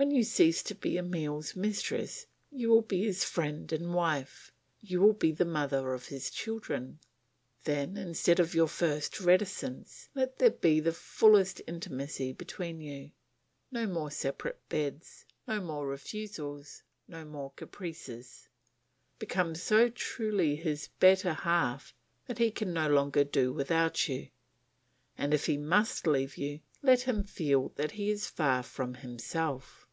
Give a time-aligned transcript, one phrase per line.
[0.00, 5.00] When you cease to be Emile's mistress you will be his friend and wife; you
[5.00, 7.00] will be the mother of his children.
[7.64, 13.10] Then instead of your first reticence let there be the fullest intimacy between you;
[13.72, 18.48] no more separate beds, no more refusals, no more caprices.
[19.18, 21.92] Become so truly his better half
[22.26, 24.28] that he can no longer do without you,
[25.16, 29.86] and if he must leave you, let him feel that he is far from himself.